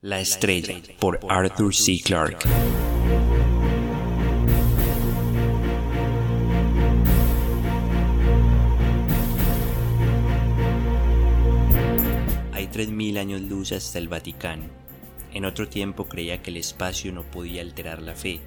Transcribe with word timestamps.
La 0.00 0.20
estrella 0.20 0.80
por 1.00 1.18
Arthur 1.28 1.74
C. 1.74 2.00
Clarke. 2.04 2.46
Hay 12.52 12.68
3.000 12.68 13.18
años 13.18 13.40
luz 13.40 13.72
hasta 13.72 13.98
el 13.98 14.06
Vaticano. 14.06 14.66
En 15.34 15.44
otro 15.44 15.66
tiempo 15.68 16.04
creía 16.04 16.42
que 16.42 16.50
el 16.50 16.58
espacio 16.58 17.12
no 17.12 17.24
podía 17.24 17.62
alterar 17.62 18.00
la 18.00 18.14
fe, 18.14 18.38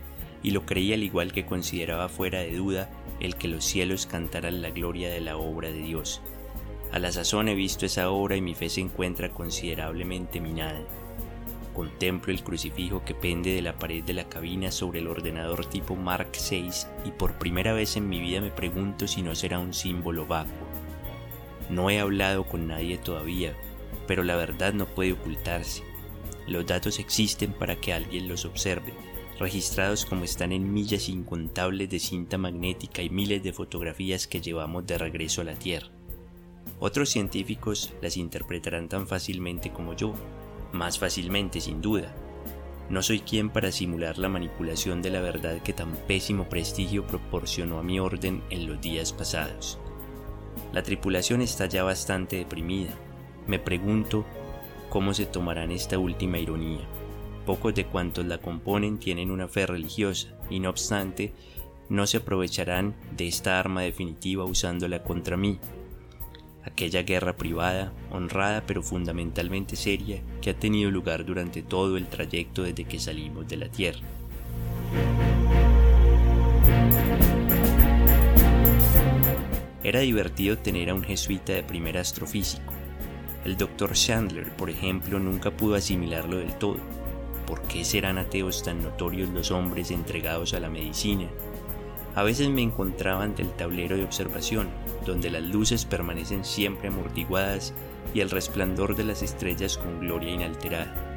y 0.42 0.52
lo 0.52 0.66
creía 0.66 0.96
al 0.96 1.04
igual 1.04 1.34
que 1.34 1.46
consideraba 1.46 2.08
fuera 2.08 2.40
de 2.40 2.56
duda 2.56 2.90
el 3.20 3.36
que 3.36 3.50
los 3.50 3.66
cielos 3.66 4.06
cantaran 4.06 4.62
la 4.62 4.70
gloria 4.70 5.10
de 5.10 5.20
la 5.20 5.36
obra 5.36 5.70
de 5.70 5.82
Dios. 5.82 6.22
A 6.94 7.00
la 7.00 7.12
sazón 7.12 7.50
he 7.50 7.56
visto 7.56 7.86
esa 7.86 8.10
obra 8.10 8.38
y 8.38 8.42
mi 8.42 8.56
fe 8.56 8.70
se 8.70 8.80
encuentra 8.80 9.32
considerablemente 9.32 10.40
minada. 10.40 10.82
Contemplo 11.74 12.34
el 12.34 12.44
crucifijo 12.44 13.04
que 13.06 13.16
pende 13.16 13.54
de 13.54 13.62
la 13.62 13.78
pared 13.78 14.04
de 14.04 14.14
la 14.14 14.28
cabina 14.28 14.72
sobre 14.72 15.00
el 15.00 15.08
ordenador 15.08 15.66
tipo 15.66 15.96
Mark 15.96 16.32
VI 16.50 16.70
y 17.06 17.12
por 17.12 17.38
primera 17.38 17.72
vez 17.72 17.96
en 17.96 18.10
mi 18.10 18.20
vida 18.20 18.42
me 18.42 18.52
pregunto 18.52 19.08
si 19.08 19.22
no 19.22 19.36
será 19.36 19.60
un 19.60 19.74
símbolo 19.74 20.26
vacuo. 20.26 20.68
No 21.70 21.90
he 21.90 22.00
hablado 22.00 22.44
con 22.44 22.68
nadie 22.68 22.98
todavía, 22.98 23.56
pero 24.06 24.24
la 24.24 24.36
verdad 24.36 24.74
no 24.74 24.86
puede 24.86 25.14
ocultarse. 25.14 25.84
Los 26.46 26.66
datos 26.66 27.00
existen 27.00 27.54
para 27.54 27.78
que 27.78 27.94
alguien 27.94 28.28
los 28.28 28.44
observe, 28.44 28.94
registrados 29.40 30.06
como 30.06 30.26
están 30.26 30.52
en 30.52 30.74
millas 30.74 31.08
incontables 31.08 31.90
de 31.90 32.00
cinta 32.00 32.38
magnética 32.38 33.02
y 33.02 33.10
miles 33.10 33.42
de 33.42 33.54
fotografías 33.54 34.28
que 34.28 34.42
llevamos 34.42 34.86
de 34.86 34.98
regreso 34.98 35.42
a 35.42 35.46
la 35.46 35.56
Tierra. 35.56 35.88
Otros 36.80 37.10
científicos 37.10 37.94
las 38.02 38.18
interpretarán 38.18 38.90
tan 38.90 39.08
fácilmente 39.08 39.72
como 39.72 39.96
yo, 39.96 40.14
más 40.72 41.00
fácilmente 41.00 41.62
sin 41.62 41.82
duda. 41.82 42.14
No 42.90 43.02
soy 43.02 43.22
quien 43.22 43.50
para 43.50 43.72
simular 43.72 44.18
la 44.18 44.28
manipulación 44.28 45.02
de 45.02 45.12
la 45.12 45.22
verdad 45.22 45.62
que 45.62 45.74
tan 45.74 45.96
pésimo 46.08 46.50
prestigio 46.50 47.08
proporcionó 47.08 47.80
a 47.80 47.84
mi 47.84 48.00
orden 48.00 48.44
en 48.50 48.68
los 48.68 48.82
días 48.82 49.14
pasados. 49.14 49.80
La 50.74 50.84
tripulación 50.84 51.42
está 51.42 51.66
ya 51.68 51.84
bastante 51.84 52.38
deprimida. 52.38 52.92
Me 53.48 53.60
pregunto 53.60 54.26
cómo 54.90 55.14
se 55.14 55.26
tomarán 55.26 55.72
esta 55.72 55.98
última 55.98 56.38
ironía. 56.38 56.82
Pocos 57.46 57.74
de 57.74 57.86
cuantos 57.86 58.26
la 58.26 58.40
componen 58.40 59.00
tienen 59.00 59.32
una 59.32 59.48
fe 59.48 59.66
religiosa 59.66 60.30
y 60.50 60.60
no 60.60 60.70
obstante 60.70 61.34
no 61.90 62.08
se 62.08 62.18
aprovecharán 62.18 62.96
de 63.18 63.28
esta 63.28 63.60
arma 63.60 63.82
definitiva 63.82 64.46
usándola 64.46 65.04
contra 65.04 65.36
mí, 65.36 65.60
aquella 66.64 67.04
guerra 67.04 67.36
privada, 67.36 67.92
honrada 68.12 68.64
pero 68.66 68.84
fundamentalmente 68.84 69.76
seria 69.76 70.22
que 70.42 70.52
ha 70.52 70.54
tenido 70.54 70.92
lugar 70.92 71.26
durante 71.26 71.62
todo 71.62 71.98
el 71.98 72.08
trayecto 72.08 72.64
desde 72.64 72.86
que 72.86 73.00
salimos 73.00 73.48
de 73.48 73.58
la 73.58 73.70
Tierra. 73.70 74.02
Era 79.84 80.02
divertido 80.02 80.58
tener 80.58 80.90
a 80.90 80.94
un 80.94 81.04
jesuita 81.04 81.54
de 81.54 81.64
primer 81.64 81.98
astrofísico. 81.98 82.74
El 83.44 83.58
doctor 83.58 83.94
Chandler, 83.94 84.56
por 84.56 84.70
ejemplo, 84.70 85.20
nunca 85.20 85.50
pudo 85.52 85.76
asimilarlo 85.76 86.38
del 86.38 86.54
todo. 86.54 86.78
¿Por 87.48 87.64
qué 87.64 87.84
serán 87.84 88.20
ateos 88.20 88.64
tan 88.64 88.84
notorios 88.84 89.30
los 89.30 89.50
hombres 89.50 89.90
entregados 89.90 90.54
a 90.54 90.60
la 90.60 90.70
medicina 90.70 91.28
a 92.16 92.24
veces 92.24 92.50
me 92.50 92.62
encontraba 92.62 93.24
ante 93.24 93.42
el 93.42 93.52
tablero 93.52 93.96
de 93.98 94.04
observación, 94.04 94.70
donde 95.06 95.30
las 95.30 95.44
luces 95.44 95.86
permanecen 95.86 96.44
siempre 96.44 96.90
amortiguadas 96.90 97.74
y 98.14 98.20
el 98.20 98.30
resplandor 98.30 98.96
de 98.96 99.06
las 99.06 99.22
estrellas 99.22 99.78
con 99.78 100.00
gloria 100.00 100.32
inalterada. 100.32 101.08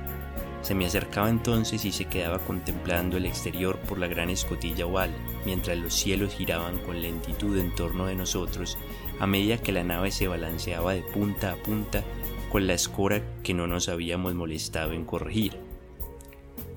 Se 0.63 0.75
me 0.75 0.87
acercaba 0.87 1.29
entonces 1.29 1.85
y 1.85 1.93
se 1.93 2.07
quedaba 2.07 2.39
contemplando 2.39 3.19
el 3.19 3.27
exterior 3.27 3.77
por 3.81 3.99
la 3.99 4.07
gran 4.07 4.31
escotilla 4.31 4.87
oval, 4.87 5.11
mientras 5.45 5.77
los 5.77 5.93
cielos 5.93 6.35
giraban 6.35 6.79
con 6.79 7.03
lentitud 7.03 7.59
en 7.59 7.75
torno 7.75 8.07
de 8.07 8.15
nosotros 8.15 8.79
a 9.21 9.27
medida 9.27 9.59
que 9.59 9.73
la 9.73 9.85
nave 9.85 10.11
se 10.11 10.27
balanceaba 10.27 10.95
de 10.95 11.03
punta 11.03 11.53
a 11.53 11.57
punta 11.57 12.03
con 12.51 12.67
la 12.67 12.75
escora 12.75 13.23
que 13.43 13.53
no 13.53 13.67
nos 13.67 13.89
habíamos 13.89 14.35
molestado 14.35 14.93
en 14.93 15.05
corregir. 15.05 15.59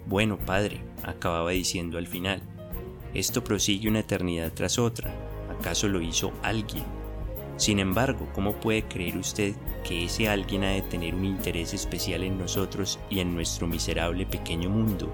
Bueno, 0.06 0.38
padre, 0.38 0.82
acababa 1.04 1.52
diciendo 1.52 1.98
al 1.98 2.08
final, 2.08 2.42
esto 3.18 3.44
prosigue 3.44 3.90
una 3.90 4.02
eternidad 4.02 4.52
tras 4.54 4.78
otra. 4.78 5.12
¿Acaso 5.50 5.88
lo 5.88 6.02
hizo 6.02 6.32
alguien? 6.44 6.84
Sin 7.58 7.80
embargo, 7.80 8.30
¿cómo 8.36 8.54
puede 8.54 8.84
creer 8.84 9.18
usted 9.18 9.56
que 9.84 10.06
ese 10.06 10.30
alguien 10.30 10.64
ha 10.64 10.70
de 10.70 10.84
tener 10.84 11.16
un 11.16 11.26
interés 11.26 11.74
especial 11.74 12.22
en 12.22 12.38
nosotros 12.38 13.00
y 13.10 13.20
en 13.20 13.34
nuestro 13.34 13.66
miserable 13.66 14.28
pequeño 14.28 14.70
mundo? 14.70 15.12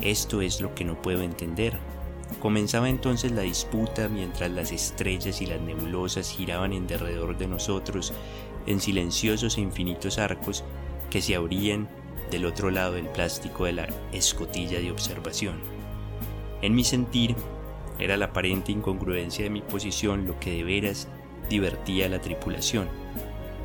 Esto 0.00 0.42
es 0.42 0.60
lo 0.60 0.74
que 0.74 0.84
no 0.84 1.00
puedo 1.00 1.22
entender. 1.22 1.78
Comenzaba 2.40 2.88
entonces 2.88 3.30
la 3.30 3.42
disputa 3.42 4.08
mientras 4.08 4.50
las 4.50 4.72
estrellas 4.72 5.40
y 5.40 5.46
las 5.46 5.60
nebulosas 5.60 6.28
giraban 6.28 6.72
en 6.72 6.88
derredor 6.88 7.38
de 7.38 7.46
nosotros 7.46 8.12
en 8.66 8.80
silenciosos 8.80 9.56
e 9.56 9.60
infinitos 9.60 10.18
arcos 10.18 10.64
que 11.10 11.22
se 11.22 11.36
abrían 11.36 11.88
del 12.32 12.44
otro 12.44 12.72
lado 12.72 12.94
del 12.94 13.06
plástico 13.06 13.66
de 13.66 13.74
la 13.74 13.88
escotilla 14.12 14.80
de 14.80 14.90
observación. 14.90 15.73
En 16.64 16.74
mi 16.74 16.82
sentir, 16.82 17.36
era 17.98 18.16
la 18.16 18.24
aparente 18.24 18.72
incongruencia 18.72 19.44
de 19.44 19.50
mi 19.50 19.60
posición 19.60 20.26
lo 20.26 20.40
que 20.40 20.50
de 20.50 20.64
veras 20.64 21.08
divertía 21.50 22.06
a 22.06 22.08
la 22.08 22.22
tripulación. 22.22 22.88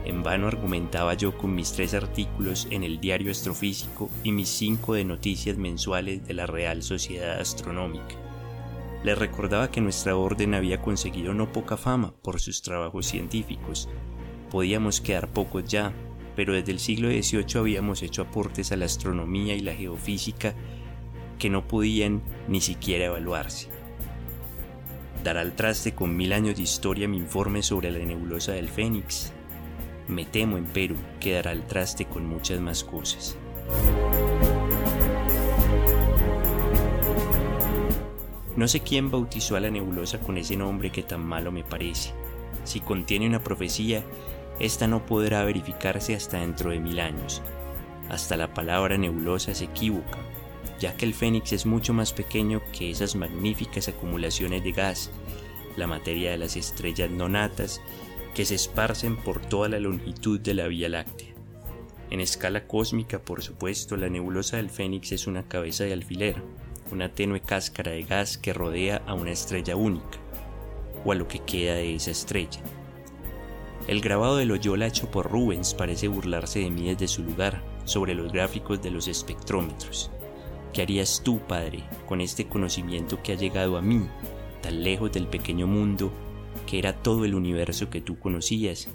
En 0.04 0.22
vano 0.22 0.48
argumentaba 0.48 1.14
yo 1.14 1.38
con 1.38 1.56
mis 1.56 1.72
tres 1.72 1.94
artículos 1.94 2.68
en 2.72 2.84
el 2.84 3.00
diario 3.00 3.32
astrofísico 3.32 4.10
y 4.26 4.34
mis 4.34 4.50
cinco 4.50 4.96
de 4.96 5.06
noticias 5.06 5.56
mensuales 5.56 6.28
de 6.28 6.34
la 6.34 6.46
Real 6.46 6.84
Sociedad 6.84 7.40
Astronómica. 7.40 8.16
Les 9.06 9.18
recordaba 9.18 9.72
que 9.72 9.80
nuestra 9.80 10.18
orden 10.18 10.54
había 10.54 10.82
conseguido 10.82 11.34
no 11.34 11.54
poca 11.54 11.78
fama 11.78 12.14
por 12.22 12.42
sus 12.42 12.62
trabajos 12.62 13.06
científicos. 13.06 13.88
Podíamos 14.52 15.00
quedar 15.00 15.30
pocos 15.30 15.64
ya, 15.64 15.94
pero 16.36 16.52
desde 16.52 16.74
el 16.74 16.80
siglo 16.80 17.08
XVIII 17.08 17.60
habíamos 17.60 18.04
hecho 18.04 18.24
aportes 18.24 18.74
a 18.74 18.76
la 18.76 18.84
astronomía 18.84 19.56
y 19.56 19.62
la 19.62 19.74
geofísica 19.74 20.54
que 21.40 21.50
no 21.50 21.68
podían 21.68 22.22
ni 22.48 22.62
siquiera 22.62 23.06
evaluarse. 23.06 23.70
Dará 25.24 25.42
al 25.42 25.56
traste 25.56 25.96
con 25.96 26.16
mil 26.16 26.32
años 26.34 26.56
de 26.56 26.62
historia 26.62 27.08
mi 27.08 27.18
informe 27.18 27.64
sobre 27.64 27.92
la 27.92 28.00
nebulosa 28.00 28.52
del 28.52 28.70
Fénix. 28.70 29.34
Me 30.08 30.26
temo, 30.26 30.58
empero, 30.58 30.96
que 31.20 31.34
dará 31.34 31.52
al 31.52 31.66
traste 31.66 32.06
con 32.06 32.26
muchas 32.26 32.60
más 32.60 32.84
cosas. 32.84 33.36
No 38.56 38.68
sé 38.68 38.82
quién 38.82 39.10
bautizó 39.10 39.56
a 39.56 39.60
la 39.60 39.70
nebulosa 39.70 40.20
con 40.20 40.38
ese 40.38 40.58
nombre 40.58 40.92
que 40.92 41.04
tan 41.04 41.24
malo 41.24 41.52
me 41.52 41.64
parece. 41.64 42.14
Si 42.66 42.82
contiene 42.82 43.28
una 43.28 43.44
profecía, 43.44 44.04
esta 44.60 44.88
no 44.88 45.06
podrá 45.06 45.44
verificarse 45.44 46.16
hasta 46.16 46.40
dentro 46.40 46.72
de 46.72 46.80
mil 46.80 47.00
años. 47.00 47.42
Hasta 48.10 48.36
la 48.36 48.54
palabra 48.54 48.98
nebulosa 48.98 49.54
se 49.54 49.66
equivoca, 49.66 50.18
ya 50.80 50.96
que 50.96 51.06
el 51.06 51.14
fénix 51.14 51.54
es 51.54 51.66
mucho 51.66 51.94
más 51.94 52.14
pequeño 52.14 52.62
que 52.72 52.90
esas 52.90 53.16
magníficas 53.16 53.88
acumulaciones 53.88 54.64
de 54.64 54.72
gas, 54.72 55.12
la 55.76 55.88
materia 55.88 56.32
de 56.32 56.38
las 56.38 56.56
estrellas 56.56 57.10
nonatas, 57.10 57.82
que 58.34 58.46
se 58.46 58.56
esparcen 58.56 59.18
por 59.18 59.42
toda 59.42 59.70
la 59.70 59.80
longitud 59.80 60.40
de 60.40 60.54
la 60.54 60.68
Vía 60.68 60.90
Láctea. 60.90 61.34
En 62.10 62.22
escala 62.22 62.66
cósmica, 62.66 63.20
por 63.20 63.44
supuesto, 63.44 63.98
la 63.98 64.10
nebulosa 64.10 64.58
del 64.58 64.70
Fénix 64.70 65.12
es 65.12 65.28
una 65.28 65.48
cabeza 65.48 65.84
de 65.84 65.94
alfiler, 65.94 66.42
una 66.92 67.14
tenue 67.14 67.42
cáscara 67.42 67.92
de 67.92 68.04
gas 68.04 68.38
que 68.38 68.54
rodea 68.54 69.04
a 69.06 69.14
una 69.14 69.32
estrella 69.32 69.76
única, 69.76 70.18
o 71.06 71.12
a 71.12 71.16
lo 71.16 71.28
que 71.28 71.40
queda 71.40 71.76
de 71.76 71.96
esa 71.96 72.12
estrella. 72.12 72.62
El 73.88 74.02
grabado 74.02 74.38
de 74.38 74.46
Loyola 74.46 74.88
hecho 74.88 75.10
por 75.10 75.32
Rubens 75.32 75.74
parece 75.74 76.08
burlarse 76.08 76.60
de 76.60 76.70
mí 76.70 76.90
desde 76.90 77.08
su 77.08 77.24
lugar, 77.24 77.64
sobre 77.86 78.14
los 78.14 78.32
gráficos 78.32 78.82
de 78.82 78.92
los 78.92 79.08
espectrómetros. 79.08 80.12
¿Qué 80.74 80.84
harías 80.84 81.22
tú, 81.24 81.40
Padre, 81.40 81.84
con 82.08 82.22
este 82.22 82.48
conocimiento 82.48 83.22
que 83.24 83.32
ha 83.32 83.36
llegado 83.36 83.76
a 83.78 83.82
mí, 83.82 84.08
tan 84.62 84.84
lejos 84.84 85.12
del 85.12 85.28
pequeño 85.28 85.66
mundo, 85.66 86.12
que 86.68 86.78
era 86.78 86.94
todo 86.94 87.26
el 87.26 87.34
universo 87.34 87.90
que 87.90 88.02
tú 88.02 88.20
conocías? 88.20 88.88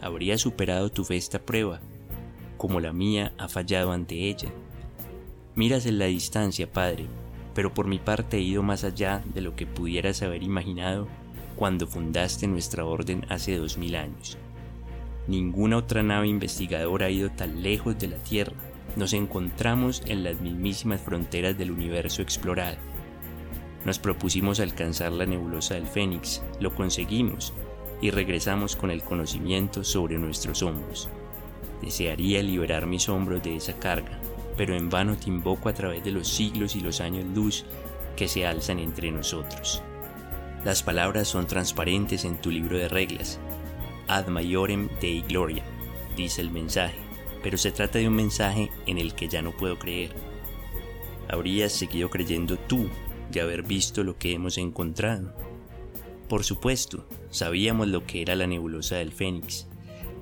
¿Habrías 0.00 0.40
superado 0.40 0.90
tu 0.90 1.04
fe 1.04 1.16
esta 1.16 1.40
prueba, 1.40 1.80
como 2.56 2.78
la 2.78 2.92
mía 2.92 3.32
ha 3.36 3.48
fallado 3.48 3.90
ante 3.90 4.28
ella? 4.28 4.52
Miras 5.56 5.86
en 5.86 5.98
la 5.98 6.06
distancia, 6.06 6.70
Padre, 6.70 7.06
pero 7.52 7.74
por 7.74 7.88
mi 7.88 7.98
parte 7.98 8.36
he 8.36 8.42
ido 8.42 8.62
más 8.62 8.84
allá 8.84 9.24
de 9.34 9.40
lo 9.40 9.56
que 9.56 9.66
pudieras 9.66 10.22
haber 10.22 10.44
imaginado 10.44 11.08
cuando 11.56 11.88
fundaste 11.88 12.46
nuestra 12.46 12.84
orden 12.84 13.26
hace 13.28 13.56
dos 13.56 13.76
mil 13.76 13.96
años. 13.96 14.38
Ninguna 15.26 15.78
otra 15.78 16.02
nave 16.02 16.28
investigadora 16.28 17.06
ha 17.06 17.10
ido 17.10 17.30
tan 17.30 17.62
lejos 17.62 17.98
de 17.98 18.08
la 18.08 18.16
Tierra 18.18 18.54
nos 18.96 19.12
encontramos 19.12 20.02
en 20.06 20.24
las 20.24 20.40
mismísimas 20.40 21.00
fronteras 21.00 21.56
del 21.56 21.70
universo 21.70 22.22
explorado. 22.22 22.76
Nos 23.84 23.98
propusimos 23.98 24.60
alcanzar 24.60 25.12
la 25.12 25.26
nebulosa 25.26 25.74
del 25.74 25.86
Fénix, 25.86 26.42
lo 26.60 26.74
conseguimos 26.74 27.52
y 28.00 28.10
regresamos 28.10 28.76
con 28.76 28.90
el 28.90 29.02
conocimiento 29.02 29.84
sobre 29.84 30.18
nuestros 30.18 30.62
hombros. 30.62 31.08
Desearía 31.80 32.42
liberar 32.42 32.86
mis 32.86 33.08
hombros 33.08 33.42
de 33.42 33.56
esa 33.56 33.78
carga, 33.78 34.18
pero 34.56 34.76
en 34.76 34.88
vano 34.88 35.16
te 35.16 35.28
invoco 35.28 35.68
a 35.68 35.74
través 35.74 36.04
de 36.04 36.12
los 36.12 36.28
siglos 36.28 36.76
y 36.76 36.80
los 36.80 37.00
años 37.00 37.24
luz 37.34 37.64
que 38.16 38.28
se 38.28 38.46
alzan 38.46 38.78
entre 38.78 39.10
nosotros. 39.10 39.82
Las 40.64 40.82
palabras 40.82 41.26
son 41.26 41.46
transparentes 41.46 42.24
en 42.24 42.36
tu 42.36 42.50
libro 42.50 42.78
de 42.78 42.88
reglas. 42.88 43.40
Ad 44.06 44.28
maiorem 44.28 44.88
Dei 45.00 45.22
Gloria, 45.22 45.64
dice 46.16 46.40
el 46.40 46.50
mensaje, 46.50 46.98
pero 47.42 47.58
se 47.58 47.72
trata 47.72 47.98
de 47.98 48.08
un 48.08 48.14
mensaje 48.14 48.70
en 48.86 48.98
el 48.98 49.14
que 49.14 49.28
ya 49.28 49.42
no 49.42 49.52
puedo 49.52 49.78
creer. 49.78 50.14
Habrías 51.28 51.72
seguido 51.72 52.10
creyendo 52.10 52.56
tú 52.56 52.88
de 53.30 53.40
haber 53.40 53.62
visto 53.62 54.04
lo 54.04 54.18
que 54.18 54.32
hemos 54.32 54.58
encontrado. 54.58 55.34
Por 56.28 56.44
supuesto, 56.44 57.06
sabíamos 57.30 57.88
lo 57.88 58.06
que 58.06 58.22
era 58.22 58.36
la 58.36 58.46
nebulosa 58.46 58.96
del 58.96 59.12
Fénix. 59.12 59.66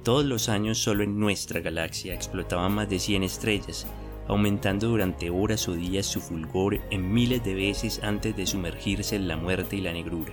Todos 0.02 0.24
los 0.24 0.48
años 0.48 0.78
solo 0.78 1.04
en 1.04 1.18
nuestra 1.18 1.60
galaxia 1.60 2.14
explotaban 2.14 2.72
más 2.72 2.88
de 2.88 2.98
100 2.98 3.22
estrellas, 3.22 3.86
aumentando 4.28 4.88
durante 4.88 5.28
horas 5.28 5.68
o 5.68 5.74
días 5.74 6.06
su 6.06 6.20
fulgor 6.20 6.80
en 6.90 7.12
miles 7.12 7.44
de 7.44 7.54
veces 7.54 8.00
antes 8.02 8.36
de 8.36 8.46
sumergirse 8.46 9.16
en 9.16 9.28
la 9.28 9.36
muerte 9.36 9.76
y 9.76 9.80
la 9.80 9.92
negrura. 9.92 10.32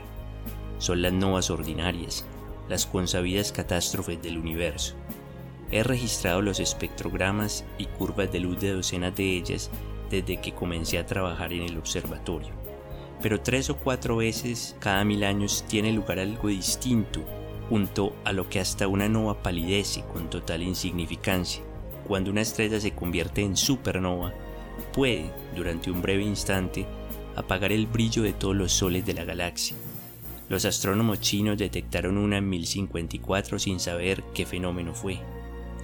Son 0.78 1.02
las 1.02 1.14
novas 1.14 1.50
ordinarias, 1.50 2.26
las 2.70 2.86
consabidas 2.86 3.52
catástrofes 3.52 4.22
del 4.22 4.38
universo. 4.38 4.96
He 5.72 5.84
registrado 5.84 6.42
los 6.42 6.60
espectrogramas 6.60 7.66
y 7.78 7.86
curvas 7.86 8.32
de 8.32 8.40
luz 8.40 8.60
de 8.60 8.72
docenas 8.72 9.16
de 9.16 9.36
ellas 9.36 9.70
desde 10.10 10.38
que 10.38 10.54
comencé 10.54 10.98
a 10.98 11.06
trabajar 11.06 11.52
en 11.52 11.64
el 11.64 11.78
observatorio. 11.78 12.54
Pero 13.22 13.42
tres 13.42 13.70
o 13.70 13.78
cuatro 13.78 14.18
veces 14.18 14.76
cada 14.80 15.04
mil 15.04 15.24
años 15.24 15.66
tiene 15.68 15.92
lugar 15.92 16.20
algo 16.20 16.48
distinto, 16.48 17.22
junto 17.70 18.16
a 18.24 18.32
lo 18.32 18.50
que 18.50 18.60
hasta 18.60 18.88
una 18.88 19.10
nova 19.10 19.42
palidece 19.44 20.04
con 20.14 20.30
total 20.30 20.64
insignificancia. 20.64 21.64
Cuando 22.08 22.32
una 22.32 22.42
estrella 22.42 22.80
se 22.80 22.92
convierte 22.92 23.42
en 23.42 23.58
supernova, 23.58 24.34
puede, 24.94 25.32
durante 25.56 25.92
un 25.92 26.02
breve 26.02 26.24
instante, 26.24 26.86
apagar 27.36 27.72
el 27.74 27.88
brillo 27.88 28.24
de 28.24 28.34
todos 28.34 28.56
los 28.56 28.72
soles 28.72 29.06
de 29.06 29.14
la 29.14 29.26
galaxia. 29.26 29.76
Los 30.48 30.64
astrónomos 30.64 31.20
chinos 31.20 31.58
detectaron 31.58 32.18
una 32.18 32.38
en 32.38 32.48
1054 32.48 33.60
sin 33.60 33.82
saber 33.82 34.24
qué 34.34 34.46
fenómeno 34.46 34.94
fue. 34.94 35.20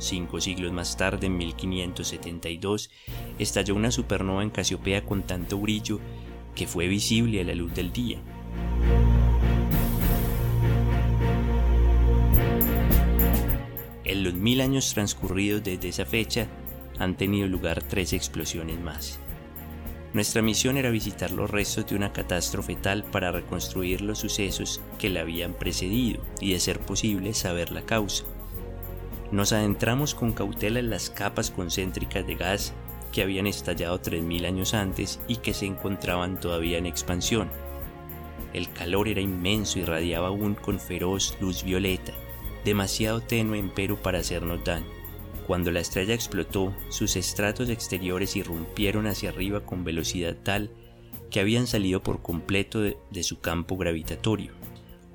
Cinco 0.04 0.42
siglos 0.42 0.74
más 0.74 0.98
tarde, 0.98 1.28
en 1.28 1.38
1572, 1.38 2.92
estalló 3.40 3.74
una 3.74 3.90
supernova 3.90 4.44
en 4.44 4.50
Casiopea 4.50 5.06
con 5.06 5.24
tanto 5.24 5.58
brillo 5.58 6.02
que 6.56 6.68
fue 6.68 6.90
visible 6.90 7.40
a 7.40 7.46
la 7.46 7.56
luz 7.56 7.74
del 7.74 7.94
día. 7.94 8.18
En 14.04 14.24
los 14.26 14.34
mil 14.34 14.60
años 14.60 14.94
transcurridos 14.94 15.64
desde 15.64 15.88
esa 15.88 16.06
fecha 16.06 16.48
han 17.00 17.16
tenido 17.16 17.48
lugar 17.48 17.82
tres 17.82 18.12
explosiones 18.12 18.82
más. 18.82 19.22
Nuestra 20.12 20.42
misión 20.42 20.76
era 20.76 20.90
visitar 20.90 21.32
los 21.32 21.50
restos 21.50 21.88
de 21.88 21.96
una 21.96 22.12
catástrofe 22.12 22.76
tal 22.76 23.06
para 23.06 23.32
reconstruir 23.32 24.02
los 24.02 24.20
sucesos 24.20 24.82
que 25.00 25.10
la 25.10 25.22
habían 25.22 25.54
precedido 25.54 26.22
y 26.42 26.52
de 26.52 26.60
ser 26.60 26.82
posible 26.82 27.34
saber 27.34 27.72
la 27.72 27.84
causa. 27.84 28.26
Nos 29.34 29.52
adentramos 29.52 30.14
con 30.14 30.32
cautela 30.32 30.78
en 30.78 30.92
las 30.92 31.10
capas 31.10 31.50
concéntricas 31.50 32.28
de 32.28 32.36
gas 32.36 32.72
que 33.12 33.24
habían 33.24 33.48
estallado 33.48 34.00
3.000 34.00 34.46
años 34.46 34.76
antes 34.76 35.20
y 35.28 35.38
que 35.38 35.56
se 35.56 35.66
encontraban 35.66 36.40
todavía 36.40 36.78
en 36.78 36.86
expansión. 36.86 37.50
El 38.54 38.72
calor 38.72 39.08
era 39.08 39.22
inmenso 39.22 39.80
y 39.80 39.86
radiaba 39.86 40.28
aún 40.28 40.54
con 40.54 40.80
feroz 40.80 41.36
luz 41.42 41.64
violeta, 41.64 42.14
demasiado 42.64 43.22
tenue 43.22 43.58
empero 43.58 44.00
para 44.00 44.20
hacernos 44.20 44.64
daño. 44.64 44.86
Cuando 45.48 45.72
la 45.72 45.80
estrella 45.80 46.14
explotó, 46.14 46.72
sus 46.90 47.16
estratos 47.16 47.70
exteriores 47.70 48.36
irrumpieron 48.36 49.08
hacia 49.08 49.32
arriba 49.32 49.62
con 49.62 49.84
velocidad 49.84 50.38
tal 50.44 50.70
que 51.32 51.40
habían 51.40 51.66
salido 51.66 52.04
por 52.04 52.22
completo 52.22 52.82
de, 52.82 52.98
de, 53.10 53.24
su 53.24 53.40
campo 53.40 53.78
gravitatorio. 53.78 54.63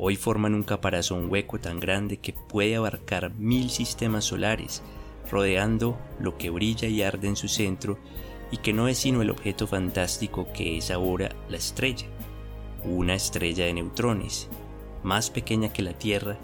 Hoy 0.01 0.15
forman 0.15 0.55
un 0.55 0.63
caparazón 0.63 1.29
hueco 1.29 1.59
tan 1.59 1.81
grande 1.81 2.19
que 2.19 2.33
puede 2.33 2.77
abarcar 2.77 3.35
mil 3.35 3.69
sistemas 3.69 4.27
solares, 4.27 4.81
rodeando 5.29 5.99
lo 6.21 6.39
que 6.39 6.51
brilla 6.51 6.87
y 6.87 7.03
arde 7.03 7.27
en 7.27 7.35
su 7.35 7.49
centro 7.49 7.99
y 8.53 8.59
que 8.59 8.73
no 8.73 8.87
es 8.87 8.99
sino 8.99 9.23
el 9.23 9.31
objeto 9.31 9.67
fantástico 9.67 10.47
que 10.55 10.79
es 10.79 10.93
ahora 10.93 11.35
la 11.49 11.57
estrella. 11.57 12.07
Una 12.85 13.17
estrella 13.17 13.65
de 13.65 13.75
neutrones, 13.75 14.49
más 15.03 15.31
pequeña 15.31 15.73
que 15.73 15.83
la 15.83 15.95
Tierra, 15.95 16.39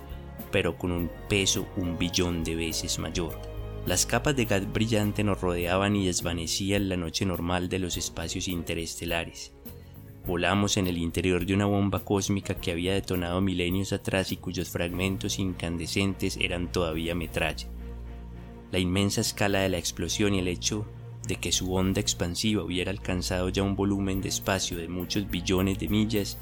pero 0.51 0.77
con 0.77 0.91
un 0.91 1.09
peso 1.29 1.69
un 1.77 1.97
billón 1.97 2.43
de 2.43 2.57
veces 2.57 2.99
mayor. 2.99 3.41
Las 3.87 4.05
capas 4.05 4.35
de 4.35 4.47
gas 4.47 4.73
brillante 4.73 5.23
nos 5.23 5.41
rodeaban 5.41 5.95
y 5.95 6.07
desvanecían 6.07 6.89
la 6.89 6.97
noche 6.97 7.25
normal 7.25 7.69
de 7.69 7.79
los 7.79 7.97
espacios 7.97 8.49
interestelares. 8.49 9.54
Volamos 10.27 10.79
en 10.79 10.87
el 10.87 10.97
interior 10.97 11.45
de 11.45 11.53
una 11.53 11.67
bomba 11.67 12.03
cósmica 12.03 12.55
que 12.55 12.71
había 12.71 12.95
detonado 12.95 13.43
milenios 13.43 13.93
atrás 13.93 14.33
y 14.33 14.39
cuyos 14.39 14.71
fragmentos 14.71 15.39
incandescentes 15.39 16.39
eran 16.41 16.73
todavía 16.73 17.15
metralla. 17.15 17.69
La 18.73 18.79
inmensa 18.79 19.21
escala 19.21 19.61
de 19.61 19.69
la 19.69 19.77
explosión 19.77 20.35
y 20.35 20.39
el 20.39 20.49
hecho 20.49 20.87
de 21.29 21.37
que 21.37 21.53
su 21.53 21.75
onda 21.75 22.01
expansiva 22.01 22.63
hubiera 22.63 22.91
alcanzado 22.91 23.51
ya 23.51 23.63
un 23.63 23.77
volumen 23.77 24.23
de 24.23 24.31
espacio 24.31 24.79
de 24.79 24.89
muchos 24.89 25.29
billones 25.29 25.79
de 25.79 25.89
millas 25.89 26.39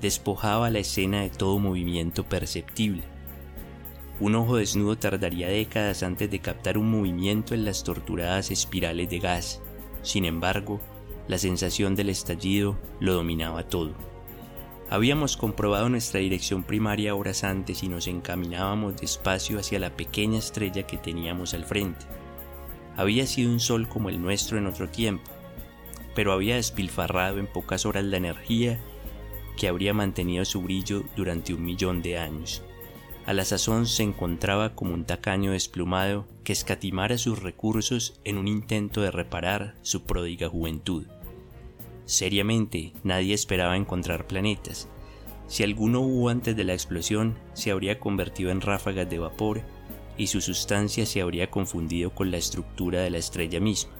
despojaba 0.00 0.68
la 0.70 0.80
escena 0.80 1.20
de 1.20 1.30
todo 1.30 1.58
movimiento 1.60 2.24
perceptible. 2.24 3.02
Un 4.18 4.34
ojo 4.34 4.56
desnudo 4.56 4.98
tardaría 4.98 5.48
décadas 5.48 6.02
antes 6.02 6.30
de 6.30 6.40
captar 6.40 6.78
un 6.78 6.90
movimiento 6.90 7.54
en 7.54 7.64
las 7.64 7.84
torturadas 7.84 8.50
espirales 8.50 9.08
de 9.08 9.18
gas. 9.20 9.62
Sin 10.02 10.24
embargo, 10.24 10.80
la 11.30 11.38
sensación 11.38 11.94
del 11.94 12.08
estallido 12.08 12.76
lo 12.98 13.14
dominaba 13.14 13.62
todo. 13.62 13.94
Habíamos 14.90 15.36
comprobado 15.36 15.88
nuestra 15.88 16.18
dirección 16.18 16.64
primaria 16.64 17.14
horas 17.14 17.44
antes 17.44 17.84
y 17.84 17.88
nos 17.88 18.08
encaminábamos 18.08 18.96
despacio 18.96 19.60
hacia 19.60 19.78
la 19.78 19.94
pequeña 19.94 20.40
estrella 20.40 20.88
que 20.88 20.96
teníamos 20.96 21.54
al 21.54 21.64
frente. 21.64 22.04
Había 22.96 23.28
sido 23.28 23.52
un 23.52 23.60
sol 23.60 23.88
como 23.88 24.08
el 24.08 24.20
nuestro 24.20 24.58
en 24.58 24.66
otro 24.66 24.88
tiempo, 24.88 25.30
pero 26.16 26.32
había 26.32 26.56
despilfarrado 26.56 27.38
en 27.38 27.46
pocas 27.46 27.86
horas 27.86 28.02
la 28.02 28.16
energía 28.16 28.80
que 29.56 29.68
habría 29.68 29.94
mantenido 29.94 30.44
su 30.44 30.62
brillo 30.62 31.04
durante 31.14 31.54
un 31.54 31.64
millón 31.64 32.02
de 32.02 32.18
años. 32.18 32.64
A 33.24 33.32
la 33.34 33.44
sazón 33.44 33.86
se 33.86 34.02
encontraba 34.02 34.74
como 34.74 34.94
un 34.94 35.04
tacaño 35.04 35.52
desplumado 35.52 36.26
que 36.42 36.52
escatimara 36.52 37.18
sus 37.18 37.40
recursos 37.40 38.18
en 38.24 38.36
un 38.36 38.48
intento 38.48 39.00
de 39.00 39.12
reparar 39.12 39.76
su 39.82 40.02
pródiga 40.02 40.48
juventud. 40.48 41.06
Seriamente, 42.10 42.92
nadie 43.04 43.34
esperaba 43.34 43.76
encontrar 43.76 44.26
planetas. 44.26 44.88
Si 45.46 45.62
alguno 45.62 46.00
hubo 46.00 46.28
antes 46.28 46.56
de 46.56 46.64
la 46.64 46.72
explosión, 46.72 47.38
se 47.52 47.70
habría 47.70 48.00
convertido 48.00 48.50
en 48.50 48.60
ráfagas 48.60 49.08
de 49.08 49.20
vapor 49.20 49.62
y 50.18 50.26
su 50.26 50.40
sustancia 50.40 51.06
se 51.06 51.20
habría 51.20 51.52
confundido 51.52 52.12
con 52.12 52.32
la 52.32 52.36
estructura 52.36 53.00
de 53.00 53.10
la 53.10 53.18
estrella 53.18 53.60
misma. 53.60 53.92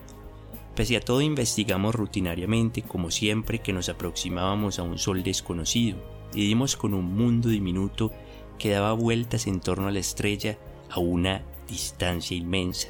Pese 0.75 0.97
a 0.97 1.01
todo 1.01 1.21
investigamos 1.21 1.95
rutinariamente 1.95 2.83
como 2.83 3.13
siempre 3.13 3.61
que 3.61 3.73
nos 3.73 3.89
aproximábamos 3.89 4.81
a 4.81 4.83
un 4.83 4.99
sol 4.99 5.23
desconocido 5.23 5.97
y 6.35 6.49
dimos 6.49 6.75
con 6.75 6.95
un 6.95 7.15
mundo 7.15 7.49
diminuto 7.49 8.11
que 8.59 8.71
daba 8.71 8.93
vueltas 8.93 9.47
en 9.47 9.61
torno 9.61 9.87
a 9.87 9.93
la 9.93 10.01
estrella 10.01 10.59
a 10.91 10.99
una 10.99 11.45
distancia 11.69 12.37
inmensa. 12.37 12.89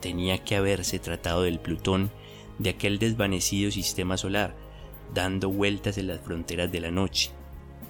Tenía 0.00 0.44
que 0.44 0.54
haberse 0.54 1.00
tratado 1.00 1.42
del 1.42 1.58
Plutón 1.58 2.12
de 2.58 2.70
aquel 2.70 2.98
desvanecido 2.98 3.70
sistema 3.70 4.16
solar, 4.16 4.56
dando 5.12 5.50
vueltas 5.50 5.98
en 5.98 6.08
las 6.08 6.20
fronteras 6.20 6.70
de 6.70 6.80
la 6.80 6.90
noche. 6.90 7.30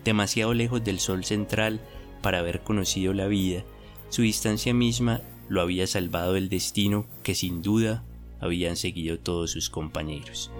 Demasiado 0.04 0.54
lejos 0.54 0.84
del 0.84 1.00
Sol 1.00 1.24
central 1.24 1.80
para 2.22 2.38
haber 2.38 2.62
conocido 2.62 3.12
la 3.12 3.26
vida, 3.26 3.64
su 4.08 4.22
distancia 4.22 4.74
misma 4.74 5.20
lo 5.48 5.60
había 5.60 5.86
salvado 5.86 6.34
del 6.34 6.48
destino 6.48 7.06
que 7.22 7.34
sin 7.34 7.62
duda 7.62 8.04
habían 8.40 8.76
seguido 8.76 9.18
todos 9.18 9.50
sus 9.50 9.70
compañeros. 9.70 10.50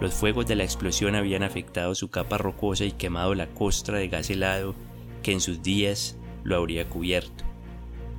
Los 0.00 0.14
fuegos 0.14 0.46
de 0.46 0.56
la 0.56 0.64
explosión 0.64 1.14
habían 1.14 1.42
afectado 1.42 1.94
su 1.94 2.08
capa 2.08 2.38
rocosa 2.38 2.86
y 2.86 2.92
quemado 2.92 3.34
la 3.34 3.48
costra 3.48 3.98
de 3.98 4.08
gas 4.08 4.30
helado 4.30 4.74
que 5.22 5.32
en 5.32 5.42
sus 5.42 5.62
días 5.62 6.16
lo 6.42 6.56
habría 6.56 6.88
cubierto. 6.88 7.44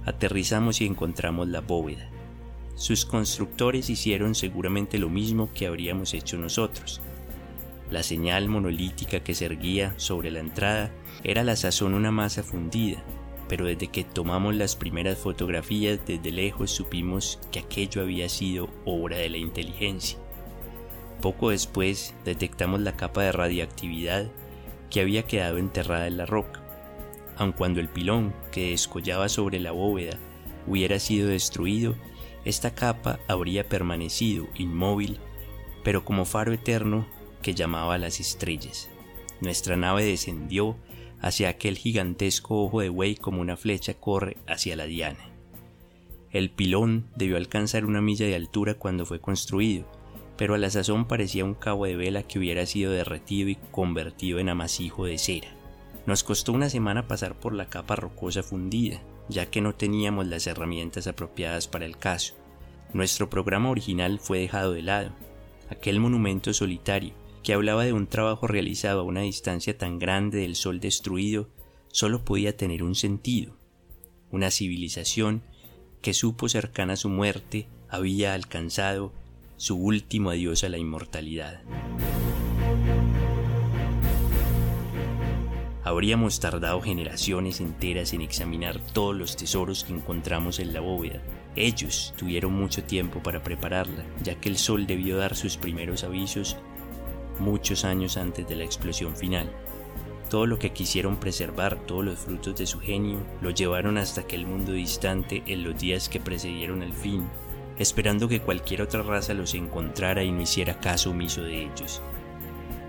Aterrizamos 0.06 0.82
y 0.82 0.86
encontramos 0.86 1.48
la 1.48 1.62
bóveda. 1.62 2.11
Sus 2.76 3.06
constructores 3.06 3.90
hicieron 3.90 4.36
seguramente 4.36 4.98
lo 4.98 5.10
mismo 5.10 5.50
que 5.54 5.68
habríamos 5.68 6.14
hecho 6.14 6.38
nosotros. 6.38 7.02
La 7.90 8.04
señal 8.04 8.48
monolítica 8.48 9.20
que 9.22 9.36
se 9.36 9.46
erguía 9.46 9.94
sobre 9.98 10.32
la 10.32 10.40
entrada 10.40 10.92
era 11.24 11.44
la 11.44 11.56
sazón 11.56 11.94
una 11.94 12.12
masa 12.12 12.42
fundida, 12.42 13.04
pero 13.50 13.66
desde 13.66 13.88
que 13.88 14.06
tomamos 14.06 14.56
las 14.56 14.78
primeras 14.78 15.18
fotografías 15.18 16.00
desde 16.06 16.32
lejos 16.32 16.72
supimos 16.72 17.38
que 17.52 17.60
aquello 17.60 18.02
había 18.02 18.30
sido 18.30 18.70
obra 18.86 19.18
de 19.18 19.30
la 19.30 19.38
inteligencia. 19.38 20.18
Poco 21.22 21.50
después 21.50 22.16
detectamos 22.24 22.80
la 22.80 22.96
capa 22.96 23.24
de 23.24 23.34
radiactividad 23.34 24.32
que 24.90 25.02
había 25.02 25.24
quedado 25.24 25.58
enterrada 25.58 26.08
en 26.08 26.16
la 26.16 26.26
roca, 26.26 26.64
aun 27.36 27.52
cuando 27.52 27.80
el 27.82 27.90
pilón 27.90 28.34
que 28.52 28.72
descollaba 28.72 29.28
sobre 29.28 29.60
la 29.60 29.72
bóveda 29.72 30.18
hubiera 30.66 30.98
sido 31.00 31.28
destruido, 31.28 31.96
esta 32.46 32.74
capa 32.74 33.20
habría 33.28 33.68
permanecido 33.68 34.48
inmóvil, 34.56 35.20
pero 35.84 36.04
como 36.04 36.26
faro 36.26 36.54
eterno 36.54 37.06
que 37.42 37.54
llamaba 37.54 37.96
a 37.96 37.98
las 37.98 38.20
estrellas. 38.20 38.90
Nuestra 39.42 39.76
nave 39.76 40.06
descendió 40.06 40.76
hacia 41.22 41.50
aquel 41.50 41.78
gigantesco 41.78 42.64
ojo 42.64 42.82
de 42.82 42.90
buey 42.90 43.16
como 43.16 43.42
una 43.42 43.58
flecha 43.58 43.94
corre 43.94 44.38
hacia 44.48 44.76
la 44.76 44.86
diana. 44.86 45.30
El 46.32 46.50
pilón 46.50 47.08
debió 47.16 47.38
alcanzar 47.38 47.86
una 47.86 48.02
milla 48.02 48.26
de 48.26 48.36
altura 48.36 48.76
cuando 48.76 49.06
fue 49.06 49.20
construido, 49.20 49.86
pero 50.38 50.56
a 50.56 50.58
la 50.58 50.70
sazón 50.70 51.06
parecía 51.06 51.46
un 51.46 51.54
cabo 51.54 51.86
de 51.86 51.96
vela 51.96 52.24
que 52.24 52.40
hubiera 52.40 52.66
sido 52.66 52.92
derretido 52.92 53.50
y 53.50 53.56
convertido 53.72 54.40
en 54.40 54.50
amasijo 54.50 55.06
de 55.06 55.18
cera. 55.18 55.50
Nos 56.06 56.24
costó 56.24 56.54
una 56.54 56.70
semana 56.70 57.08
pasar 57.08 57.36
por 57.36 57.54
la 57.54 57.68
capa 57.68 57.96
rocosa 57.96 58.42
fundida, 58.42 59.02
ya 59.32 59.48
que 59.48 59.62
no 59.62 59.74
teníamos 59.74 60.28
las 60.28 60.46
herramientas 60.46 61.08
apropiadas 61.08 61.68
para 61.68 61.86
el 61.86 61.98
caso. 61.98 62.36
Nuestro 62.94 63.30
programa 63.30 63.70
original 63.70 64.20
fue 64.20 64.40
dejado 64.40 64.74
de 64.74 64.82
lado. 64.82 65.12
Aquel 65.70 66.00
monumento 66.00 66.54
solitario, 66.54 67.14
que 67.42 67.54
hablaba 67.54 67.86
de 67.86 67.94
un 67.94 68.08
trabajo 68.08 68.46
realizado 68.46 69.00
a 69.00 69.04
una 69.04 69.22
distancia 69.22 69.78
tan 69.78 69.98
grande 69.98 70.40
del 70.40 70.56
sol 70.56 70.80
destruido, 70.80 71.50
solo 71.88 72.24
podía 72.24 72.56
tener 72.56 72.84
un 72.84 72.96
sentido. 72.96 73.58
Una 74.30 74.52
civilización 74.52 75.42
que 76.02 76.14
supo 76.14 76.50
cercana 76.50 76.94
a 76.94 76.98
su 76.98 77.10
muerte 77.10 77.68
había 77.90 78.34
alcanzado 78.34 79.14
su 79.58 79.78
último 79.78 80.30
adiós 80.30 80.64
a 80.64 80.70
la 80.70 80.78
inmortalidad. 80.78 81.62
Habríamos 85.84 86.40
tardado 86.40 86.80
generaciones 86.80 87.60
enteras 87.60 88.14
en 88.14 88.22
examinar 88.22 88.80
todos 88.94 89.16
los 89.16 89.36
tesoros 89.36 89.84
que 89.84 89.94
encontramos 89.94 90.60
en 90.60 90.74
la 90.74 90.80
bóveda. 90.80 91.22
Ellos 91.56 92.14
tuvieron 92.18 92.54
mucho 92.54 92.84
tiempo 92.84 93.24
para 93.24 93.42
prepararla, 93.42 94.06
ya 94.24 94.36
que 94.36 94.50
el 94.50 94.58
sol 94.58 94.86
debió 94.86 95.18
dar 95.18 95.36
sus 95.36 95.58
primeros 95.58 96.04
avisos 96.04 96.58
muchos 97.40 97.84
años 97.84 98.18
antes 98.18 98.48
de 98.48 98.56
la 98.56 98.64
explosión 98.64 99.16
final. 99.16 99.52
Todo 100.30 100.46
lo 100.46 100.60
que 100.60 100.72
quisieron 100.72 101.18
preservar, 101.18 101.78
todos 101.88 102.06
los 102.06 102.20
frutos 102.20 102.56
de 102.56 102.68
su 102.68 102.80
genio, 102.80 103.18
lo 103.42 103.50
llevaron 103.50 103.98
hasta 103.98 104.22
aquel 104.22 104.46
mundo 104.46 104.72
distante 104.74 105.44
en 105.48 105.64
los 105.64 105.78
días 105.78 106.08
que 106.08 106.20
precedieron 106.20 106.84
el 106.84 106.94
fin, 106.94 107.28
esperando 107.80 108.30
que 108.30 108.40
cualquier 108.40 108.84
otra 108.84 109.02
raza 109.02 109.34
los 109.34 109.56
encontrara 109.56 110.24
y 110.24 110.32
no 110.32 110.42
hiciera 110.42 110.80
caso 110.80 111.10
omiso 111.10 111.42
de 111.42 111.64
ellos. 111.64 112.02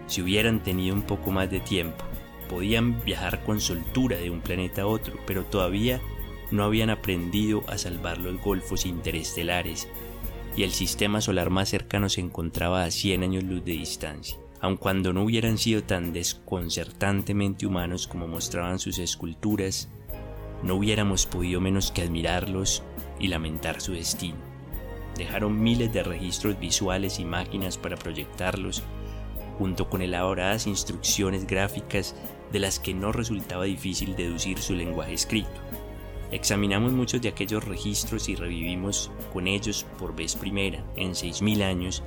Si 0.07 0.21
hubieran 0.21 0.63
tenido 0.63 0.95
un 0.95 1.03
poco 1.03 1.31
más 1.31 1.51
de 1.51 1.61
tiempo, 1.61 2.05
podían 2.53 3.03
viajar 3.05 3.45
con 3.45 3.61
soltura 3.61 4.19
de 4.19 4.31
un 4.31 4.43
planeta 4.43 4.83
a 4.83 4.87
otro, 4.87 5.19
pero 5.27 5.45
todavía 5.45 6.01
no 6.51 6.65
habían 6.65 6.91
aprendido 6.91 7.65
a 7.67 7.79
salvar 7.79 8.19
los 8.19 8.41
golfos 8.43 8.85
interestelares 8.85 9.89
y 10.55 10.65
el 10.65 10.73
sistema 10.73 11.23
solar 11.23 11.49
más 11.49 11.71
cercano 11.71 12.11
se 12.11 12.21
encontraba 12.21 12.85
a 12.85 12.91
100 12.91 13.23
años 13.23 13.45
luz 13.45 13.65
de 13.65 13.73
distancia 13.73 14.37
aun 14.63 14.77
cuando 14.77 15.13
no 15.13 15.25
hubieran 15.25 15.59
sido 15.59 15.83
tan 15.83 16.13
desconcertantemente 16.13 17.67
humanos 17.67 18.07
como 18.07 18.29
mostraban 18.29 18.79
sus 18.79 19.01
esculturas, 19.01 19.89
no 20.63 20.77
hubiéramos 20.77 21.27
podido 21.27 21.61
menos 21.61 21.91
que 21.91 22.03
admirarlos 22.03 22.85
y 23.19 23.27
lamentar 23.27 23.81
su 23.81 23.93
destino. 23.93 24.37
Dejaron 25.17 25.61
miles 25.61 25.93
de 25.93 26.05
registros 26.05 26.61
visuales 26.61 27.19
y 27.19 27.25
máquinas 27.25 27.77
para 27.77 27.97
proyectarlos, 27.97 28.85
junto 29.59 29.91
con 29.91 30.01
elaboradas 30.01 30.69
instrucciones 30.69 31.45
gráficas 31.45 32.15
de 32.53 32.59
las 32.59 32.79
que 32.79 32.95
no 32.95 33.13
resultaba 33.13 33.65
difícil 33.65 34.15
deducir 34.15 34.59
su 34.59 34.75
lenguaje 34.75 35.15
escrito. 35.15 35.51
Examinamos 36.31 36.93
muchos 36.93 37.21
de 37.21 37.29
aquellos 37.29 37.65
registros 37.65 38.29
y 38.29 38.37
revivimos 38.37 39.11
con 39.33 39.47
ellos 39.47 39.87
por 39.99 40.15
vez 40.15 40.35
primera, 40.37 40.85
en 40.97 41.13
6.000 41.13 41.63
años, 41.63 42.03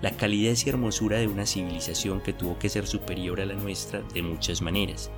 la 0.00 0.12
calidez 0.12 0.66
y 0.66 0.70
hermosura 0.70 1.18
de 1.18 1.26
una 1.26 1.46
civilización 1.46 2.20
que 2.20 2.32
tuvo 2.32 2.58
que 2.58 2.68
ser 2.68 2.86
superior 2.86 3.40
a 3.40 3.46
la 3.46 3.54
nuestra 3.54 4.02
de 4.14 4.22
muchas 4.22 4.62
maneras. 4.62 5.10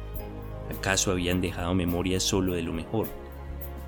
¿Acaso 0.77 1.13
habían 1.13 1.41
dejado 1.41 1.75
memoria 1.75 2.21
solo 2.21 2.55
de 2.55 2.63
lo 2.63 2.73
mejor? 2.73 3.09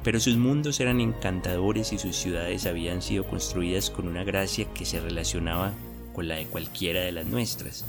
Pero 0.03 0.19
sus 0.19 0.37
mundos 0.37 0.81
eran 0.81 1.01
encantadores 1.01 1.93
y 1.93 1.99
sus 1.99 2.17
ciudades 2.17 2.67
habían 2.67 3.03
sido 3.03 3.25
construidas 3.27 3.91
con 3.91 4.09
una 4.09 4.25
gracia 4.25 4.67
que 4.73 4.85
se 4.85 5.01
relacionaba 5.01 5.73
con 6.15 6.27
la 6.27 6.37
de 6.37 6.47
cualquiera 6.47 7.03
de 7.03 7.13
las 7.13 7.27
nuestras. 7.27 7.85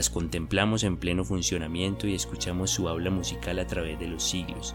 Las 0.00 0.08
contemplamos 0.08 0.82
en 0.82 0.96
pleno 0.96 1.26
funcionamiento 1.26 2.08
y 2.08 2.14
escuchamos 2.14 2.70
su 2.70 2.88
habla 2.88 3.10
musical 3.10 3.58
a 3.58 3.66
través 3.66 3.98
de 3.98 4.08
los 4.08 4.22
siglos. 4.22 4.74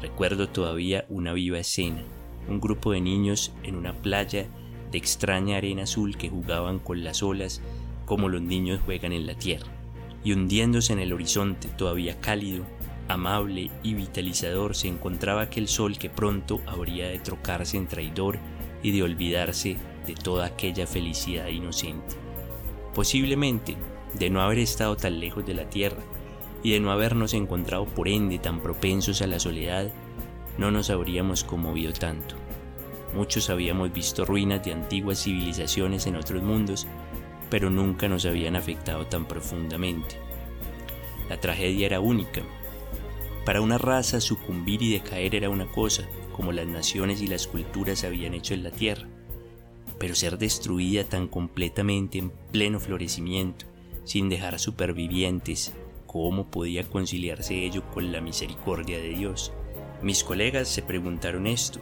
Recuerdo 0.00 0.50
todavía 0.50 1.04
una 1.08 1.32
viva 1.32 1.58
escena, 1.58 2.04
un 2.48 2.60
grupo 2.60 2.92
de 2.92 3.00
niños 3.00 3.52
en 3.64 3.74
una 3.74 3.92
playa 3.92 4.46
de 4.92 4.98
extraña 4.98 5.56
arena 5.56 5.82
azul 5.82 6.16
que 6.16 6.30
jugaban 6.30 6.78
con 6.78 7.02
las 7.02 7.24
olas 7.24 7.60
como 8.04 8.28
los 8.28 8.40
niños 8.40 8.80
juegan 8.84 9.12
en 9.12 9.26
la 9.26 9.34
tierra, 9.34 9.66
y 10.22 10.32
hundiéndose 10.32 10.92
en 10.92 11.00
el 11.00 11.12
horizonte 11.12 11.66
todavía 11.66 12.20
cálido, 12.20 12.64
amable 13.08 13.68
y 13.82 13.94
vitalizador 13.94 14.76
se 14.76 14.86
encontraba 14.86 15.42
aquel 15.42 15.66
sol 15.66 15.98
que 15.98 16.08
pronto 16.08 16.60
habría 16.68 17.08
de 17.08 17.18
trocarse 17.18 17.78
en 17.78 17.88
traidor 17.88 18.38
y 18.80 18.92
de 18.92 19.02
olvidarse 19.02 19.76
de 20.06 20.14
toda 20.14 20.46
aquella 20.46 20.86
felicidad 20.86 21.48
inocente. 21.48 22.14
Posiblemente, 22.94 23.76
de 24.14 24.30
no 24.30 24.42
haber 24.42 24.58
estado 24.58 24.96
tan 24.96 25.20
lejos 25.20 25.46
de 25.46 25.54
la 25.54 25.68
tierra 25.68 26.02
y 26.62 26.72
de 26.72 26.80
no 26.80 26.92
habernos 26.92 27.34
encontrado 27.34 27.86
por 27.86 28.08
ende 28.08 28.38
tan 28.38 28.60
propensos 28.60 29.22
a 29.22 29.26
la 29.26 29.38
soledad, 29.38 29.90
no 30.58 30.70
nos 30.70 30.90
habríamos 30.90 31.44
conmovido 31.44 31.92
tanto. 31.92 32.36
Muchos 33.14 33.50
habíamos 33.50 33.92
visto 33.92 34.24
ruinas 34.24 34.64
de 34.64 34.72
antiguas 34.72 35.22
civilizaciones 35.22 36.06
en 36.06 36.16
otros 36.16 36.42
mundos, 36.42 36.86
pero 37.50 37.68
nunca 37.68 38.08
nos 38.08 38.24
habían 38.24 38.56
afectado 38.56 39.06
tan 39.06 39.26
profundamente. 39.26 40.16
La 41.28 41.38
tragedia 41.38 41.86
era 41.86 42.00
única. 42.00 42.42
Para 43.44 43.60
una 43.60 43.76
raza 43.76 44.20
sucumbir 44.20 44.82
y 44.82 44.92
decaer 44.92 45.34
era 45.34 45.50
una 45.50 45.66
cosa, 45.66 46.04
como 46.32 46.52
las 46.52 46.66
naciones 46.66 47.20
y 47.20 47.26
las 47.26 47.46
culturas 47.46 48.04
habían 48.04 48.34
hecho 48.34 48.54
en 48.54 48.62
la 48.62 48.70
tierra, 48.70 49.08
pero 49.98 50.14
ser 50.14 50.38
destruida 50.38 51.04
tan 51.04 51.28
completamente 51.28 52.18
en 52.18 52.30
pleno 52.30 52.80
florecimiento, 52.80 53.66
sin 54.04 54.28
dejar 54.28 54.58
supervivientes, 54.58 55.72
¿cómo 56.06 56.50
podía 56.50 56.84
conciliarse 56.84 57.64
ello 57.64 57.82
con 57.92 58.12
la 58.12 58.20
misericordia 58.20 58.98
de 58.98 59.10
Dios? 59.10 59.52
Mis 60.02 60.24
colegas 60.24 60.68
se 60.68 60.82
preguntaron 60.82 61.46
esto, 61.46 61.80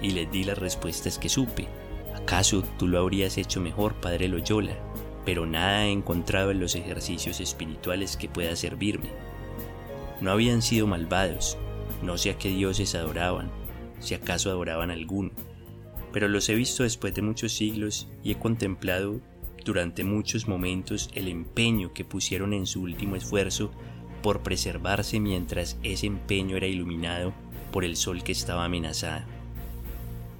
y 0.00 0.10
les 0.10 0.30
di 0.30 0.44
las 0.44 0.58
respuestas 0.58 1.18
que 1.18 1.28
supe. 1.28 1.68
¿Acaso 2.14 2.62
tú 2.78 2.88
lo 2.88 2.98
habrías 2.98 3.38
hecho 3.38 3.60
mejor, 3.60 3.94
Padre 3.94 4.28
Loyola? 4.28 4.76
Pero 5.24 5.46
nada 5.46 5.86
he 5.86 5.92
encontrado 5.92 6.50
en 6.50 6.60
los 6.60 6.74
ejercicios 6.74 7.40
espirituales 7.40 8.16
que 8.16 8.28
pueda 8.28 8.56
servirme. 8.56 9.10
No 10.20 10.32
habían 10.32 10.60
sido 10.60 10.86
malvados, 10.86 11.56
no 12.02 12.18
sé 12.18 12.30
a 12.30 12.38
qué 12.38 12.48
dioses 12.48 12.94
adoraban, 12.94 13.50
si 14.00 14.14
acaso 14.14 14.50
adoraban 14.50 14.90
alguno, 14.90 15.30
pero 16.12 16.28
los 16.28 16.48
he 16.48 16.54
visto 16.54 16.82
después 16.82 17.14
de 17.14 17.22
muchos 17.22 17.52
siglos 17.52 18.08
y 18.22 18.32
he 18.32 18.38
contemplado 18.38 19.20
durante 19.64 20.04
muchos 20.04 20.48
momentos 20.48 21.10
el 21.14 21.28
empeño 21.28 21.92
que 21.92 22.04
pusieron 22.04 22.52
en 22.52 22.66
su 22.66 22.82
último 22.82 23.16
esfuerzo 23.16 23.70
por 24.22 24.42
preservarse 24.42 25.20
mientras 25.20 25.76
ese 25.82 26.06
empeño 26.06 26.56
era 26.56 26.66
iluminado 26.66 27.32
por 27.72 27.84
el 27.84 27.96
sol 27.96 28.22
que 28.22 28.32
estaba 28.32 28.64
amenazado. 28.64 29.24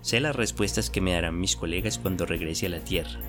Sé 0.03 0.21
las 0.21 0.35
respuestas 0.35 0.91
que 0.91 1.01
me 1.01 1.13
darán 1.13 1.39
mis 1.39 1.57
colegas 1.57 1.99
cuando 1.99 2.27
regrese 2.27 2.67
a 2.67 2.71
la 2.71 2.81
Tierra. 2.81 3.21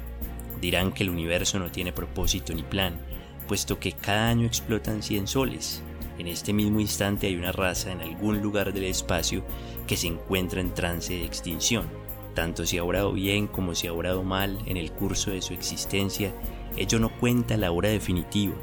Dirán 0.62 0.91
que 0.91 1.03
el 1.03 1.09
universo 1.09 1.59
no 1.59 1.71
tiene 1.71 1.91
propósito 1.93 2.53
ni 2.53 2.63
plan, 2.63 3.00
puesto 3.47 3.79
que 3.79 3.91
cada 3.91 4.29
año 4.29 4.47
explotan 4.47 5.03
100 5.03 5.27
soles. 5.27 5.83
En 6.17 6.27
este 6.27 6.53
mismo 6.53 6.79
instante 6.79 7.27
hay 7.27 7.35
una 7.35 7.51
raza 7.51 7.91
en 7.91 8.01
algún 8.01 8.41
lugar 8.41 8.73
del 8.73 8.85
espacio 8.85 9.43
que 9.88 9.97
se 9.97 10.07
encuentra 10.07 10.62
en 10.62 10.73
trance 10.73 11.13
de 11.13 11.25
extinción. 11.25 11.85
Tanto 12.34 12.66
si 12.66 12.78
ha 12.78 12.84
obrado 12.84 13.13
bien 13.13 13.48
como 13.48 13.75
si 13.75 13.88
ha 13.88 13.94
obrado 13.94 14.24
mal 14.24 14.58
en 14.66 14.78
el 14.78 14.92
curso 14.92 15.32
de 15.32 15.42
su 15.42 15.54
existencia, 15.54 16.34
ello 16.78 17.00
no 17.00 17.10
cuenta 17.20 17.58
la 17.58 17.72
hora 17.72 17.90
definitiva. 17.90 18.56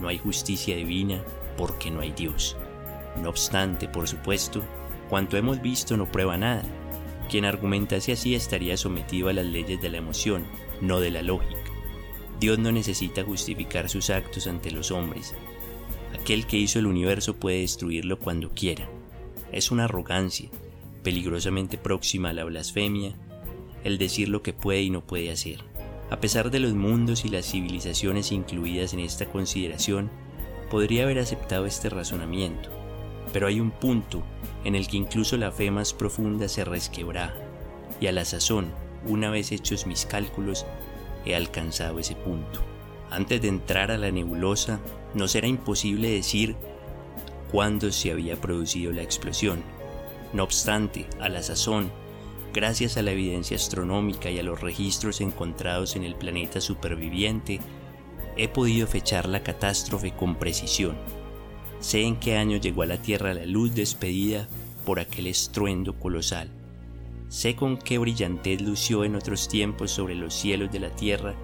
No 0.00 0.08
hay 0.08 0.18
justicia 0.18 0.76
divina 0.76 1.22
porque 1.56 1.90
no 1.90 2.00
hay 2.00 2.12
Dios. 2.12 2.56
No 3.20 3.30
obstante, 3.30 3.88
por 3.88 4.06
supuesto, 4.06 4.62
cuanto 5.08 5.36
hemos 5.36 5.60
visto 5.60 5.96
no 5.96 6.10
prueba 6.10 6.36
nada 6.36 6.62
quien 7.28 7.44
argumentase 7.44 8.12
así 8.12 8.34
estaría 8.34 8.76
sometido 8.76 9.28
a 9.28 9.32
las 9.32 9.44
leyes 9.44 9.80
de 9.80 9.88
la 9.90 9.98
emoción, 9.98 10.44
no 10.80 11.00
de 11.00 11.10
la 11.10 11.22
lógica. 11.22 11.56
Dios 12.38 12.58
no 12.58 12.70
necesita 12.70 13.24
justificar 13.24 13.88
sus 13.88 14.10
actos 14.10 14.46
ante 14.46 14.70
los 14.70 14.90
hombres. 14.90 15.34
Aquel 16.18 16.46
que 16.46 16.56
hizo 16.56 16.78
el 16.78 16.86
universo 16.86 17.36
puede 17.36 17.60
destruirlo 17.60 18.18
cuando 18.18 18.50
quiera. 18.50 18.88
Es 19.52 19.70
una 19.70 19.84
arrogancia, 19.84 20.50
peligrosamente 21.06 21.78
próxima 21.78 22.30
a 22.30 22.32
la 22.32 22.42
blasfemia, 22.42 23.14
el 23.84 23.96
decir 23.96 24.28
lo 24.28 24.42
que 24.42 24.52
puede 24.52 24.82
y 24.82 24.90
no 24.90 25.06
puede 25.06 25.30
hacer. 25.30 25.60
A 26.10 26.18
pesar 26.18 26.50
de 26.50 26.58
los 26.58 26.74
mundos 26.74 27.24
y 27.24 27.28
las 27.28 27.46
civilizaciones 27.46 28.32
incluidas 28.32 28.92
en 28.92 28.98
esta 28.98 29.26
consideración, 29.26 30.10
podría 30.68 31.04
haber 31.04 31.20
aceptado 31.20 31.64
este 31.64 31.90
razonamiento. 31.90 32.70
Pero 33.32 33.46
hay 33.46 33.60
un 33.60 33.70
punto 33.70 34.24
en 34.64 34.74
el 34.74 34.88
que 34.88 34.96
incluso 34.96 35.36
la 35.36 35.52
fe 35.52 35.70
más 35.70 35.94
profunda 35.94 36.48
se 36.48 36.64
resquebraja, 36.64 37.36
y 38.00 38.08
a 38.08 38.12
la 38.12 38.24
sazón, 38.24 38.72
una 39.06 39.30
vez 39.30 39.52
hechos 39.52 39.86
mis 39.86 40.06
cálculos, 40.06 40.66
he 41.24 41.36
alcanzado 41.36 42.00
ese 42.00 42.16
punto. 42.16 42.64
Antes 43.12 43.40
de 43.42 43.46
entrar 43.46 43.92
a 43.92 43.96
la 43.96 44.10
nebulosa, 44.10 44.80
nos 45.14 45.36
era 45.36 45.46
imposible 45.46 46.10
decir 46.10 46.56
cuándo 47.52 47.92
se 47.92 48.10
había 48.10 48.40
producido 48.40 48.92
la 48.92 49.02
explosión. 49.02 49.75
No 50.32 50.42
obstante, 50.42 51.06
a 51.20 51.28
la 51.28 51.42
sazón, 51.42 51.90
gracias 52.52 52.96
a 52.96 53.02
la 53.02 53.12
evidencia 53.12 53.56
astronómica 53.56 54.30
y 54.30 54.38
a 54.38 54.42
los 54.42 54.60
registros 54.60 55.20
encontrados 55.20 55.96
en 55.96 56.04
el 56.04 56.14
planeta 56.14 56.60
superviviente, 56.60 57.60
he 58.36 58.48
podido 58.48 58.86
fechar 58.86 59.28
la 59.28 59.42
catástrofe 59.42 60.12
con 60.12 60.36
precisión. 60.36 60.96
Sé 61.80 62.02
en 62.02 62.16
qué 62.16 62.36
año 62.36 62.56
llegó 62.56 62.82
a 62.82 62.86
la 62.86 63.00
Tierra 63.00 63.34
la 63.34 63.46
luz 63.46 63.74
despedida 63.74 64.48
por 64.84 65.00
aquel 65.00 65.26
estruendo 65.26 65.98
colosal. 65.98 66.50
Sé 67.28 67.56
con 67.56 67.76
qué 67.76 67.98
brillantez 67.98 68.60
lució 68.60 69.04
en 69.04 69.16
otros 69.16 69.48
tiempos 69.48 69.90
sobre 69.90 70.14
los 70.14 70.34
cielos 70.34 70.70
de 70.70 70.80
la 70.80 70.90
Tierra 70.90 71.34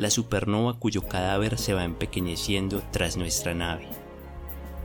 la 0.00 0.08
supernova 0.08 0.78
cuyo 0.78 1.02
cadáver 1.02 1.58
se 1.58 1.74
va 1.74 1.84
empequeñeciendo 1.84 2.82
tras 2.90 3.18
nuestra 3.18 3.52
nave. 3.52 3.86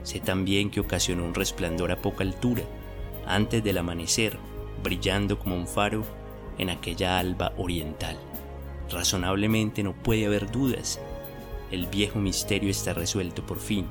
Sé 0.02 0.20
también 0.20 0.70
que 0.70 0.80
ocasionó 0.80 1.24
un 1.24 1.34
resplandor 1.34 1.90
a 1.90 2.02
poca 2.02 2.22
altura, 2.22 2.62
antes 3.26 3.62
del 3.62 3.78
amanecer, 3.78 4.38
brillando 4.82 5.38
como 5.38 5.56
un 5.56 5.66
faro 5.66 6.04
en 6.58 6.70
aquella 6.70 7.18
alba 7.18 7.52
oriental. 7.56 8.16
Razonablemente 8.90 9.82
no 9.82 9.92
puede 9.94 10.26
haber 10.26 10.50
dudas. 10.50 11.00
El 11.70 11.86
viejo 11.86 12.18
misterio 12.18 12.70
está 12.70 12.94
resuelto 12.94 13.44
por 13.44 13.58
fin. 13.58 13.86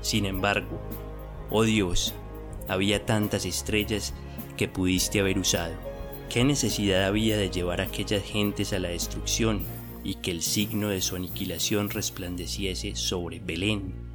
Sin 0.00 0.24
embargo, 0.24 0.80
oh 1.50 1.64
Dios, 1.64 2.14
había 2.68 3.04
tantas 3.04 3.44
estrellas 3.44 4.14
que 4.56 4.68
pudiste 4.68 5.20
haber 5.20 5.38
usado. 5.38 5.74
¿Qué 6.30 6.44
necesidad 6.44 7.04
había 7.04 7.36
de 7.36 7.50
llevar 7.50 7.80
a 7.80 7.84
aquellas 7.84 8.22
gentes 8.22 8.72
a 8.72 8.78
la 8.78 8.88
destrucción 8.88 9.62
y 10.04 10.14
que 10.16 10.30
el 10.30 10.42
signo 10.42 10.88
de 10.88 11.00
su 11.00 11.16
aniquilación 11.16 11.90
resplandeciese 11.90 12.96
sobre 12.96 13.40
Belén 13.40 14.07